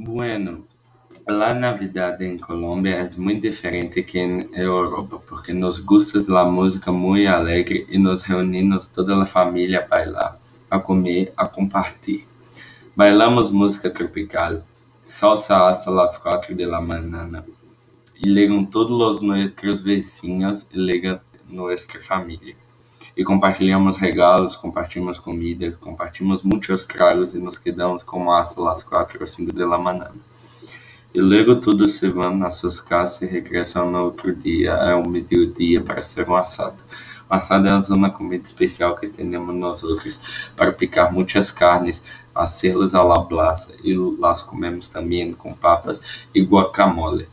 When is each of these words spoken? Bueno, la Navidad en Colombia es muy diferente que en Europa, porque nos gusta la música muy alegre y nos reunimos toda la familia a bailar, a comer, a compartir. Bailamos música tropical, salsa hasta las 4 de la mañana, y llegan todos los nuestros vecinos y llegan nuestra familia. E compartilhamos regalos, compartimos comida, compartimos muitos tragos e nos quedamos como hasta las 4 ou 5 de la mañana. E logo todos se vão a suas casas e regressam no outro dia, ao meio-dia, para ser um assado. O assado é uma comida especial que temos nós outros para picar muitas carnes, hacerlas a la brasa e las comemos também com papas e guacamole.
Bueno, 0.00 0.64
la 1.26 1.54
Navidad 1.54 2.22
en 2.22 2.38
Colombia 2.38 3.00
es 3.00 3.18
muy 3.18 3.34
diferente 3.40 4.06
que 4.06 4.22
en 4.22 4.48
Europa, 4.54 5.20
porque 5.28 5.52
nos 5.52 5.84
gusta 5.84 6.20
la 6.28 6.44
música 6.44 6.92
muy 6.92 7.26
alegre 7.26 7.84
y 7.88 7.98
nos 7.98 8.28
reunimos 8.28 8.92
toda 8.92 9.16
la 9.16 9.26
familia 9.26 9.80
a 9.80 9.88
bailar, 9.88 10.38
a 10.70 10.80
comer, 10.80 11.32
a 11.36 11.50
compartir. 11.50 12.24
Bailamos 12.94 13.50
música 13.50 13.92
tropical, 13.92 14.64
salsa 15.04 15.68
hasta 15.68 15.90
las 15.90 16.16
4 16.16 16.54
de 16.54 16.66
la 16.66 16.80
mañana, 16.80 17.44
y 18.14 18.32
llegan 18.32 18.68
todos 18.68 18.92
los 18.92 19.20
nuestros 19.20 19.82
vecinos 19.82 20.68
y 20.70 20.78
llegan 20.78 21.20
nuestra 21.48 21.98
familia. 21.98 22.54
E 23.18 23.24
compartilhamos 23.24 23.96
regalos, 23.96 24.54
compartimos 24.54 25.18
comida, 25.18 25.72
compartimos 25.80 26.44
muitos 26.44 26.86
tragos 26.86 27.34
e 27.34 27.40
nos 27.40 27.58
quedamos 27.58 28.04
como 28.04 28.30
hasta 28.30 28.60
las 28.60 28.84
4 28.84 29.18
ou 29.20 29.26
5 29.26 29.52
de 29.52 29.64
la 29.64 29.76
mañana. 29.76 30.14
E 31.12 31.20
logo 31.20 31.58
todos 31.58 31.94
se 31.94 32.08
vão 32.08 32.44
a 32.44 32.50
suas 32.52 32.78
casas 32.78 33.22
e 33.22 33.26
regressam 33.26 33.90
no 33.90 34.04
outro 34.04 34.32
dia, 34.32 34.92
ao 34.92 35.04
meio-dia, 35.04 35.82
para 35.82 36.00
ser 36.00 36.30
um 36.30 36.36
assado. 36.36 36.84
O 37.28 37.34
assado 37.34 37.66
é 37.66 37.92
uma 37.92 38.08
comida 38.08 38.44
especial 38.44 38.94
que 38.94 39.08
temos 39.08 39.52
nós 39.52 39.82
outros 39.82 40.52
para 40.54 40.70
picar 40.70 41.12
muitas 41.12 41.50
carnes, 41.50 42.04
hacerlas 42.32 42.94
a 42.94 43.02
la 43.02 43.18
brasa 43.18 43.74
e 43.82 43.96
las 44.16 44.44
comemos 44.44 44.86
também 44.86 45.32
com 45.32 45.52
papas 45.54 46.24
e 46.32 46.40
guacamole. 46.40 47.26